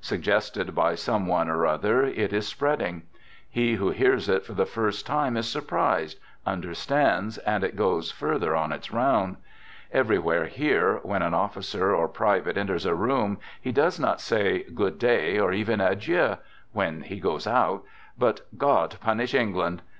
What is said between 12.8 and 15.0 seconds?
a room, he does not say" Good